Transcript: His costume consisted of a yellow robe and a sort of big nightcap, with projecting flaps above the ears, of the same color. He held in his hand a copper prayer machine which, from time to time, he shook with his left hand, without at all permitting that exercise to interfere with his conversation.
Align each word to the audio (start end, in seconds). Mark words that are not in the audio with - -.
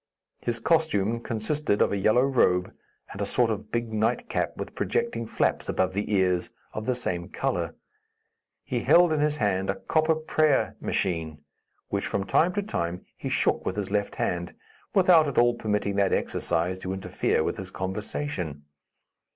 His 0.39 0.59
costume 0.59 1.19
consisted 1.19 1.79
of 1.79 1.91
a 1.91 1.97
yellow 1.97 2.23
robe 2.23 2.73
and 3.11 3.21
a 3.21 3.23
sort 3.25 3.51
of 3.51 3.71
big 3.71 3.93
nightcap, 3.93 4.57
with 4.57 4.73
projecting 4.73 5.27
flaps 5.27 5.69
above 5.69 5.93
the 5.93 6.11
ears, 6.11 6.49
of 6.73 6.87
the 6.87 6.95
same 6.95 7.29
color. 7.29 7.75
He 8.63 8.79
held 8.79 9.13
in 9.13 9.19
his 9.19 9.37
hand 9.37 9.69
a 9.69 9.75
copper 9.75 10.15
prayer 10.15 10.75
machine 10.81 11.43
which, 11.89 12.07
from 12.07 12.23
time 12.23 12.51
to 12.53 12.63
time, 12.63 13.05
he 13.15 13.29
shook 13.29 13.63
with 13.63 13.75
his 13.75 13.91
left 13.91 14.15
hand, 14.15 14.55
without 14.95 15.27
at 15.27 15.37
all 15.37 15.53
permitting 15.53 15.97
that 15.97 16.13
exercise 16.13 16.79
to 16.79 16.93
interfere 16.93 17.43
with 17.43 17.57
his 17.57 17.69
conversation. 17.69 18.63